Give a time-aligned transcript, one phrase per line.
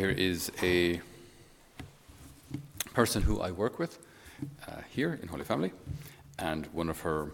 [0.00, 1.00] there is a
[2.92, 3.98] person who I work with
[4.68, 5.72] uh, here in Holy Family,
[6.38, 7.32] and one of her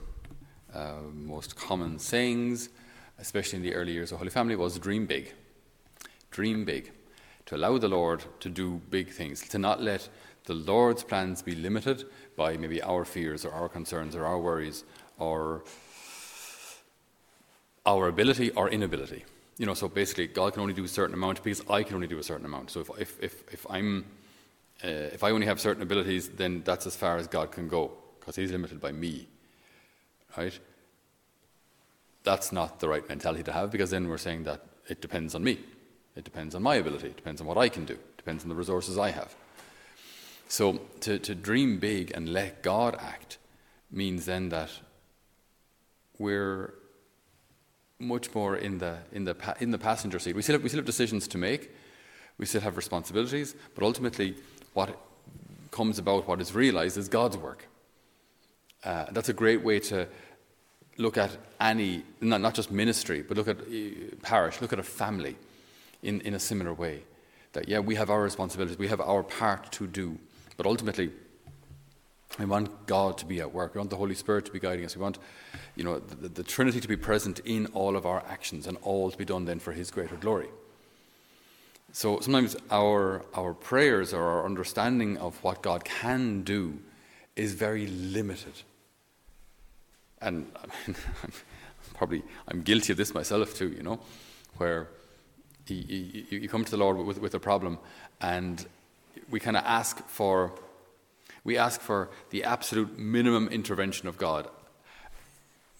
[0.73, 2.69] uh, most common sayings,
[3.19, 5.33] especially in the early years of Holy Family, was dream big.
[6.31, 6.93] Dream big.
[7.47, 10.09] To allow the Lord to do big things, to not let
[10.45, 12.05] the Lord's plans be limited
[12.37, 14.85] by maybe our fears or our concerns or our worries
[15.19, 15.65] or
[17.85, 19.25] our ability or inability.
[19.63, 22.09] You know, so basically, God can only do a certain amount because I can only
[22.09, 22.73] do a certain amount.
[22.73, 24.05] So if, if, if, if I'm
[24.83, 27.93] uh, if I only have certain abilities, then that's as far as God can go
[28.19, 29.29] because He's limited by me.
[30.37, 30.59] Right?
[32.25, 35.45] That's not the right mentality to have because then we're saying that it depends on
[35.45, 35.61] me.
[36.17, 37.11] It depends on my ability.
[37.11, 37.95] It depends on what I can do.
[37.95, 39.33] It depends on the resources I have.
[40.49, 43.39] So to, to dream big and let God act
[43.93, 44.71] means then that
[46.19, 46.75] we're
[48.03, 50.35] much more in the, in the, in the passenger seat.
[50.35, 51.71] We still, have, we still have decisions to make,
[52.39, 54.35] we still have responsibilities, but ultimately,
[54.75, 54.99] what
[55.71, 57.69] comes about, what is realized, is God's work.
[58.85, 60.09] Uh, that's a great way to
[60.99, 64.83] look at any, not, not just ministry, but look at uh, parish, look at a
[64.83, 65.37] family
[66.03, 67.03] in, in a similar way.
[67.53, 70.19] That, yeah, we have our responsibilities, we have our part to do,
[70.57, 71.13] but ultimately,
[72.39, 73.75] we want God to be at work.
[73.75, 74.97] We want the Holy Spirit to be guiding us.
[74.97, 75.19] We want,
[75.77, 79.11] you know, the, the, Trinity to be present in all of our actions and all
[79.11, 80.49] to be done then for His greater glory.
[81.93, 86.79] So sometimes our our prayers or our understanding of what God can do
[87.37, 88.63] is very limited.
[90.23, 91.33] And I mean, I'm
[91.93, 93.69] probably I'm guilty of this myself too.
[93.69, 94.01] You know,
[94.57, 94.89] where
[95.67, 97.79] you, you, you come to the Lord with, with a problem,
[98.23, 98.67] and
[99.31, 100.53] we kind of ask for
[101.45, 104.49] we ask for the absolute minimum intervention of God.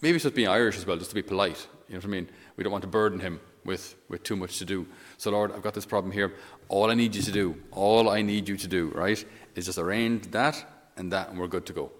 [0.01, 1.67] Maybe it's just being Irish as well, just to be polite.
[1.87, 2.29] You know what I mean?
[2.57, 4.85] We don't want to burden him with, with too much to do.
[5.17, 6.33] So, Lord, I've got this problem here.
[6.67, 9.23] All I need you to do, all I need you to do, right,
[9.55, 10.63] is just arrange that
[10.97, 11.91] and that, and we're good to go.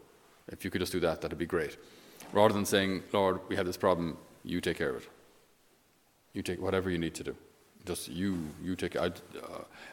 [0.50, 1.77] If you could just do that, that'd be great.
[2.33, 5.09] Rather than saying, Lord, we have this problem, you take care of it.
[6.33, 7.36] You take whatever you need to do.
[7.86, 8.95] Just you, you take.
[8.95, 9.11] I, uh,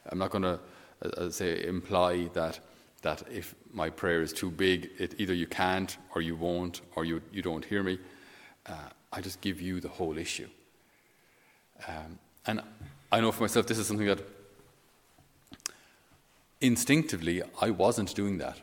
[0.06, 0.58] I'm not going to
[1.04, 2.58] uh, uh, say imply that
[3.02, 7.04] that if my prayer is too big, it, either you can't or you won't or
[7.04, 7.98] you, you don't hear me.
[8.66, 8.74] Uh,
[9.12, 10.48] I just give you the whole issue.
[11.88, 12.62] Um, and
[13.10, 14.20] I know for myself, this is something that
[16.60, 18.60] instinctively I wasn't doing that.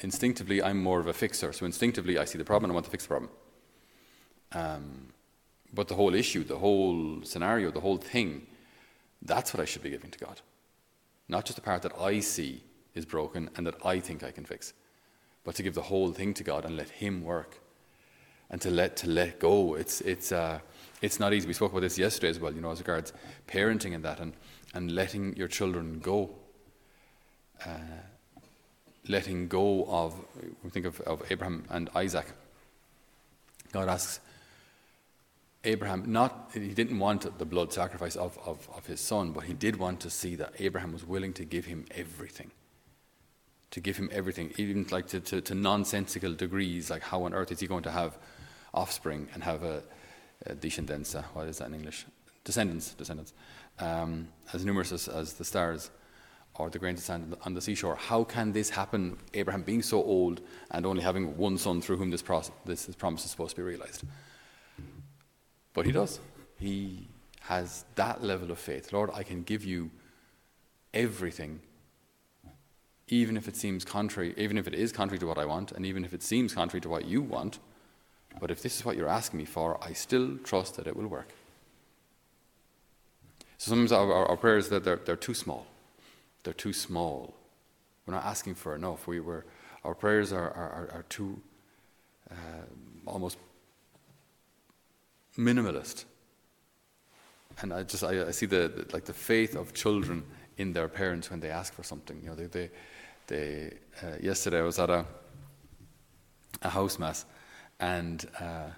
[0.00, 1.52] Instinctively, I'm more of a fixer.
[1.52, 3.30] So instinctively, I see the problem and I want to fix the problem.
[4.52, 5.12] Um,
[5.72, 8.46] but the whole issue, the whole scenario, the whole thing,
[9.22, 10.40] that's what I should be giving to God.
[11.28, 12.62] Not just the part that I see
[12.94, 14.72] is broken and that I think I can fix.
[15.44, 17.60] But to give the whole thing to God and let Him work
[18.52, 19.74] and to let to let go.
[19.74, 20.60] It's it's uh,
[21.00, 21.48] it's not easy.
[21.48, 23.12] We spoke about this yesterday as well, you know, as regards
[23.48, 24.34] parenting and that and,
[24.74, 26.30] and letting your children go.
[27.64, 27.78] Uh,
[29.08, 30.14] letting go of
[30.62, 32.26] we think of, of Abraham and Isaac.
[33.72, 34.20] God asks
[35.64, 39.54] Abraham not he didn't want the blood sacrifice of, of, of his son, but he
[39.54, 42.50] did want to see that Abraham was willing to give him everything
[43.72, 47.50] to give him everything, even like to, to, to, nonsensical degrees, like how on earth
[47.50, 48.18] is he going to have
[48.74, 49.82] offspring and have a,
[50.46, 52.04] a descendenza, what is that in English?
[52.44, 53.32] Descendants, descendants,
[53.78, 55.90] um, as numerous as, as, the stars
[56.56, 57.96] or the grains of sand on the seashore.
[57.96, 62.10] How can this happen, Abraham being so old and only having one son through whom
[62.10, 62.22] this,
[62.66, 64.04] this, this promise is supposed to be realized?
[65.72, 66.20] But he does.
[66.58, 67.08] He
[67.40, 68.92] has that level of faith.
[68.92, 69.90] Lord, I can give you
[70.92, 71.60] everything
[73.12, 75.84] even if it seems contrary, even if it is contrary to what I want, and
[75.84, 77.58] even if it seems contrary to what you want,
[78.40, 81.08] but if this is what you're asking me for, I still trust that it will
[81.08, 81.28] work.
[83.58, 85.66] So sometimes our, our, our prayers that they're, they're too small.
[86.42, 87.34] They're too small.
[88.06, 89.06] We're not asking for enough.
[89.06, 89.44] We were,
[89.84, 91.38] our prayers are, are, are too
[92.30, 92.64] uh,
[93.04, 93.36] almost
[95.36, 96.06] minimalist.
[97.60, 100.24] And I just I, I see the, the, like the faith of children
[100.62, 102.18] in their parents when they ask for something.
[102.22, 102.70] You know, they, they
[103.26, 103.72] they,
[104.02, 105.04] uh, yesterday I was at a,
[106.62, 107.24] a house mass,
[107.80, 108.68] and uh,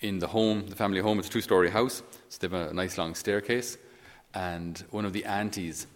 [0.00, 2.74] in the home, the family home, it's a two story house, so they have a
[2.74, 3.78] nice long staircase.
[4.34, 5.86] And one of the aunties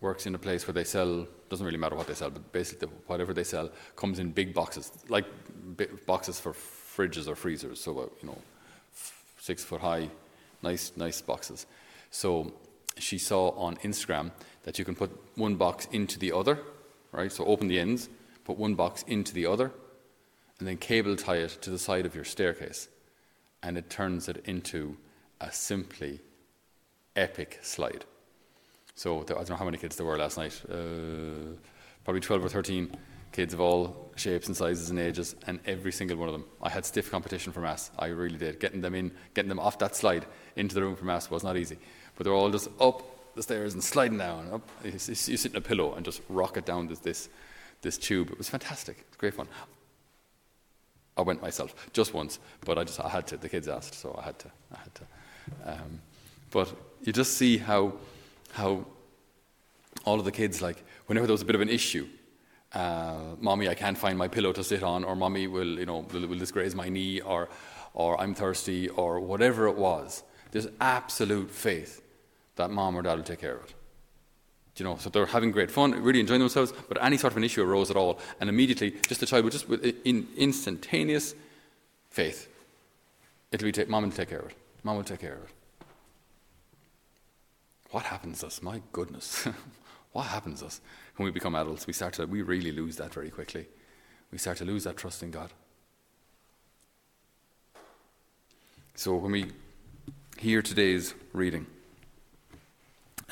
[0.00, 2.88] works in a place where they sell, doesn't really matter what they sell, but basically
[3.06, 5.26] whatever they sell comes in big boxes, like
[6.06, 8.38] boxes for fridges or freezers, so, uh, you know,
[9.38, 10.08] six foot high,
[10.62, 11.66] nice, nice boxes.
[12.10, 12.52] So
[12.98, 14.32] she saw on Instagram
[14.64, 16.58] that you can put one box into the other,
[17.10, 17.32] right?
[17.32, 18.08] So open the ends,
[18.44, 19.72] put one box into the other,
[20.58, 22.88] and then cable tie it to the side of your staircase.
[23.62, 24.96] And it turns it into
[25.40, 26.20] a simply
[27.16, 28.04] epic slide.
[28.94, 30.60] So I don't know how many kids there were last night.
[30.70, 31.56] Uh,
[32.04, 32.96] probably 12 or 13
[33.32, 36.44] kids of all shapes and sizes and ages, and every single one of them.
[36.62, 37.90] I had stiff competition for mass.
[37.98, 38.60] I really did.
[38.60, 40.26] Getting them in, getting them off that slide
[40.56, 41.78] into the room for mass was not easy.
[42.16, 43.02] But they're all just up
[43.34, 44.50] the stairs and sliding down.
[44.52, 47.28] Up, you, sit in a pillow and just rock it down this, this,
[47.80, 48.30] this tube.
[48.30, 48.98] It was fantastic.
[48.98, 49.48] It was great fun.
[51.16, 53.36] I went myself just once, but I just I had to.
[53.36, 54.48] The kids asked, so I had to.
[54.72, 55.02] I had to.
[55.66, 56.00] Um,
[56.50, 57.94] but you just see how
[58.52, 58.86] how
[60.04, 62.06] all of the kids like whenever there was a bit of an issue,
[62.74, 66.06] uh, mommy, I can't find my pillow to sit on, or mommy will you know
[66.12, 67.48] will, will my knee, or
[67.94, 70.22] or I'm thirsty, or whatever it was.
[70.50, 72.02] There's absolute faith
[72.56, 73.74] that mom or dad will take care of it.
[74.76, 77.44] You know, so they're having great fun, really enjoying themselves, but any sort of an
[77.44, 81.34] issue arose at all, and immediately, just the child would just with in instantaneous
[82.08, 82.48] faith,
[83.50, 84.56] it'll be ta- mom will take care of it.
[84.82, 85.50] Mom will take care of it.
[87.90, 88.62] What happens to us?
[88.62, 89.46] My goodness,
[90.12, 90.80] what happens to us
[91.16, 91.86] when we become adults?
[91.86, 93.66] We start to, we really lose that very quickly.
[94.30, 95.52] We start to lose that trust in God.
[98.94, 99.46] So when we
[100.38, 101.66] hear today's reading,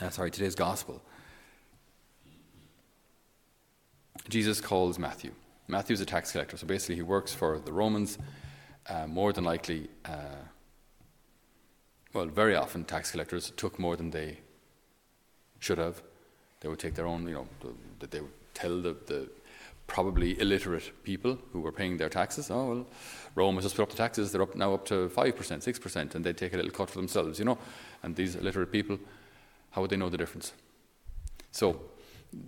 [0.01, 1.03] uh, sorry, today's gospel,
[4.29, 5.33] Jesus calls Matthew.
[5.69, 8.19] Matthew's a tax collector, so basically he works for the Romans.
[8.89, 10.43] Uh, more than likely, uh,
[12.13, 14.39] well, very often tax collectors took more than they
[15.59, 16.03] should have.
[16.61, 17.49] They would take their own, you know,
[17.99, 19.29] that they would tell the, the
[19.87, 22.87] probably illiterate people who were paying their taxes, oh, well,
[23.35, 26.25] Rome has just put up the taxes, they're up now up to 5%, 6%, and
[26.25, 27.59] they'd take a little cut for themselves, you know.
[28.03, 28.99] And these illiterate people,
[29.73, 30.53] how would they know the difference?
[31.51, 31.81] So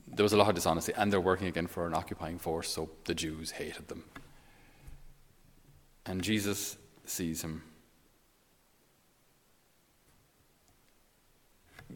[0.07, 2.91] there was a lot of dishonesty, and they're working again for an occupying force, so
[3.07, 4.05] the Jews hated them.
[6.07, 7.63] And Jesus sees him.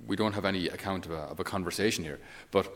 [0.07, 2.21] We don't have any account of a, of a conversation here,
[2.51, 2.73] but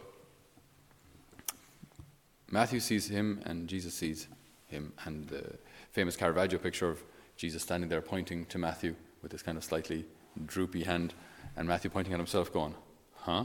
[2.51, 4.27] Matthew sees him, and Jesus sees
[4.67, 4.93] him.
[5.05, 5.57] And the
[5.93, 7.03] famous Caravaggio picture of
[7.37, 10.05] Jesus standing there pointing to Matthew with this kind of slightly
[10.47, 11.15] droopy hand,
[11.57, 12.75] and Matthew pointing at himself, going,
[13.15, 13.45] Huh?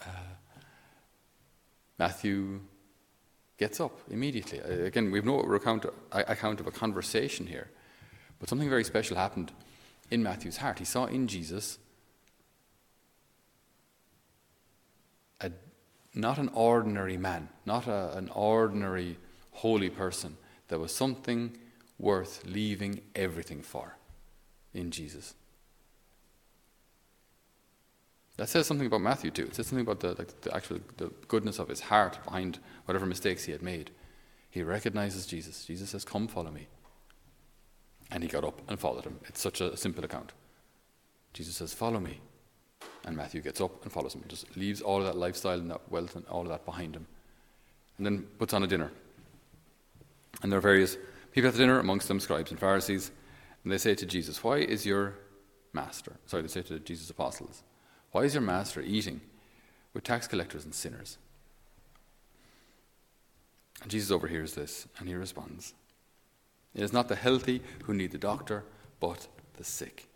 [0.00, 0.08] Uh,
[1.98, 2.60] Matthew
[3.58, 4.58] gets up immediately.
[4.58, 7.70] Again, we have no account, account of a conversation here,
[8.38, 9.52] but something very special happened
[10.10, 10.78] in Matthew's heart.
[10.78, 11.78] He saw in Jesus
[15.40, 15.50] a,
[16.14, 19.18] not an ordinary man, not a, an ordinary
[19.52, 20.36] holy person.
[20.68, 21.56] There was something
[21.98, 23.96] worth leaving everything for
[24.74, 25.34] in Jesus.
[28.36, 29.44] That says something about Matthew too.
[29.44, 33.06] It says something about the, like, the actual the goodness of his heart behind whatever
[33.06, 33.90] mistakes he had made.
[34.50, 35.64] He recognizes Jesus.
[35.64, 36.68] Jesus says, "Come, follow me."
[38.10, 39.20] And he got up and followed him.
[39.24, 40.32] It's such a simple account.
[41.32, 42.20] Jesus says, "Follow me,"
[43.06, 44.24] and Matthew gets up and follows him.
[44.28, 47.06] Just leaves all of that lifestyle and that wealth and all of that behind him,
[47.96, 48.90] and then puts on a dinner.
[50.42, 50.98] And there are various
[51.32, 53.10] people at the dinner, amongst them scribes and Pharisees,
[53.62, 55.14] and they say to Jesus, "Why is your
[55.72, 57.62] master?" Sorry, they say to Jesus' apostles.
[58.12, 59.20] Why is your master eating
[59.92, 61.18] with tax collectors and sinners?
[63.82, 65.74] And Jesus overhears this and he responds
[66.74, 68.64] It is not the healthy who need the doctor,
[69.00, 70.08] but the sick.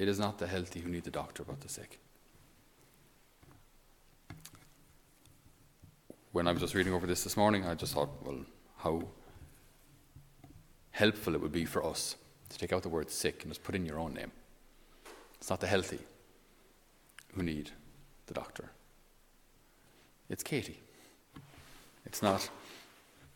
[0.00, 1.98] It is not the healthy who need the doctor, but the sick.
[6.32, 8.38] When I was just reading over this this morning, I just thought, well,
[8.78, 9.02] how
[10.92, 12.16] helpful it would be for us
[12.48, 14.32] to take out the word sick and just put in your own name.
[15.34, 16.00] It's not the healthy,
[17.34, 17.70] who need
[18.26, 18.70] the doctor.
[20.30, 20.80] It's Katie.
[22.06, 22.48] It's not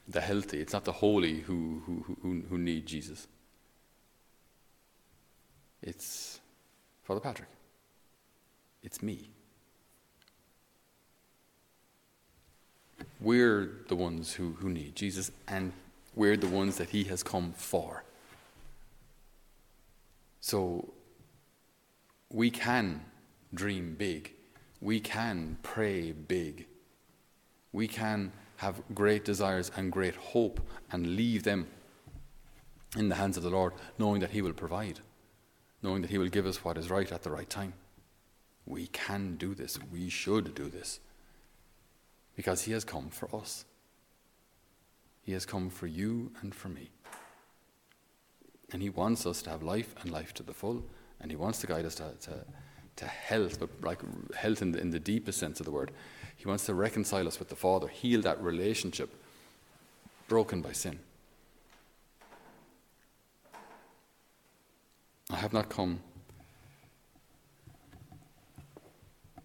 [0.09, 3.27] the healthy, it's not the holy who, who, who, who need Jesus.
[5.83, 6.41] It's
[7.05, 7.49] Father Patrick.
[8.83, 9.31] It's me.
[13.21, 15.73] We're the ones who, who need Jesus, and
[16.15, 18.05] we're the ones that He has come for.
[20.41, 20.93] So
[22.31, 23.03] we can
[23.53, 24.33] dream big.
[24.81, 26.67] We can pray big.
[27.73, 30.61] We can have great desires and great hope
[30.93, 31.67] and leave them
[32.97, 35.01] in the hands of the Lord, knowing that He will provide,
[35.85, 37.75] knowing that He will give us what is right at the right time.
[38.67, 39.79] We can do this.
[39.93, 40.99] We should do this.
[42.35, 43.65] Because He has come for us.
[45.23, 46.91] He has come for you and for me.
[48.73, 50.83] And He wants us to have life and life to the full,
[51.21, 52.45] and He wants to guide us to, to
[52.97, 54.01] to health, but like
[54.35, 55.91] health in the, in the deepest sense of the word.
[56.37, 59.13] He wants to reconcile us with the Father, heal that relationship
[60.29, 60.99] broken by sin.
[65.45, 66.01] Have not come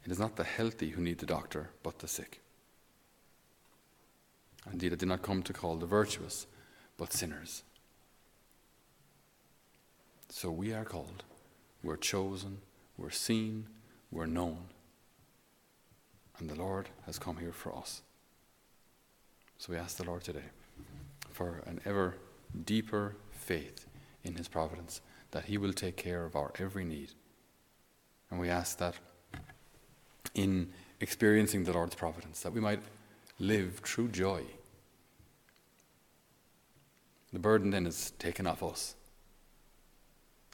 [0.05, 2.41] It is not the healthy who need the doctor, but the sick.
[4.71, 6.47] Indeed, I did not come to call the virtuous,
[6.97, 7.63] but sinners.
[10.29, 11.23] So we are called,
[11.83, 12.61] we're chosen,
[12.97, 13.67] we're seen,
[14.09, 14.69] we're known.
[16.39, 18.01] And the Lord has come here for us.
[19.59, 20.49] So we ask the Lord today
[21.29, 22.15] for an ever
[22.65, 23.85] deeper faith
[24.23, 27.11] in His providence, that He will take care of our every need.
[28.31, 28.95] And we ask that
[30.33, 30.69] in
[30.99, 32.81] experiencing the Lord's providence, that we might
[33.39, 34.43] live true joy.
[37.31, 38.95] The burden then is taken off us.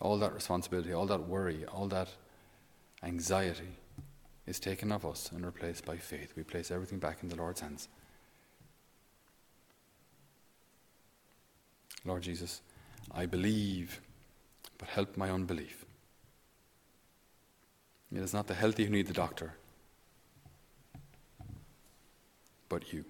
[0.02, 2.10] All that responsibility, all that worry, all that
[3.02, 3.78] anxiety
[4.46, 6.34] is taken off us and replaced by faith.
[6.36, 7.88] We place everything back in the Lord's hands.
[12.04, 12.62] Lord Jesus,
[13.12, 14.02] I believe,
[14.78, 15.86] but help my unbelief.
[18.12, 19.56] It is not the healthy who need the doctor,
[22.70, 23.06] but you.